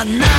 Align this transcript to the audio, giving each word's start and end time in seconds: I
I 0.00 0.29